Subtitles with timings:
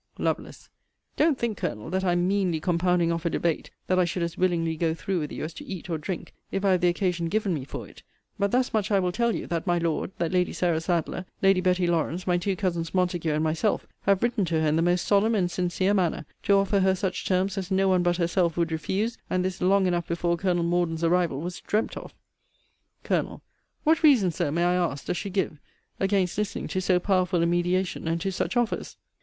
[0.17, 0.49] Lovel.
[1.15, 4.35] Don't think, Colonel, that I am meanly compounding off a debate, that I should as
[4.35, 7.27] willingly go through with you as to eat or drink, if I have the occasion
[7.29, 8.01] given me for it:
[8.39, 11.61] but thus much I will tell you, that my Lord, that Lady Sarah Sadleir, Lady
[11.61, 15.05] Betty Lawrance, my two cousins Montague, and myself, have written to her in the most
[15.05, 18.71] solemn and sincere manner, to offer her such terms as no one but herself would
[18.71, 22.11] refuse, and this long enough before Colonel Morden's arrival was dreamt of.
[23.03, 23.43] Col.
[23.83, 25.59] What reason, Sir, may I ask, does she give,
[25.99, 28.97] against listening to so powerful a mediation, and to such offers?